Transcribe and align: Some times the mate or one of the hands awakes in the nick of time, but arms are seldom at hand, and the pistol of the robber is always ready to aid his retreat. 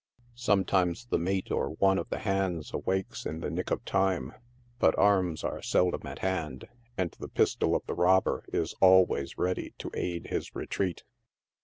Some 0.39 0.65
times 0.65 1.05
the 1.05 1.19
mate 1.19 1.51
or 1.51 1.73
one 1.75 1.99
of 1.99 2.09
the 2.09 2.17
hands 2.17 2.73
awakes 2.73 3.23
in 3.27 3.41
the 3.41 3.51
nick 3.51 3.69
of 3.69 3.85
time, 3.85 4.33
but 4.79 4.97
arms 4.97 5.43
are 5.43 5.61
seldom 5.61 6.01
at 6.07 6.17
hand, 6.25 6.67
and 6.97 7.11
the 7.19 7.27
pistol 7.29 7.75
of 7.75 7.85
the 7.85 7.93
robber 7.93 8.43
is 8.51 8.73
always 8.81 9.37
ready 9.37 9.75
to 9.77 9.91
aid 9.93 10.29
his 10.31 10.55
retreat. 10.55 11.03